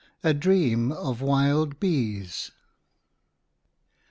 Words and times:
A 0.23 0.33
DREAM 0.33 0.91
OF 0.91 1.21
WILD 1.21 1.79
BEES. 1.79 2.49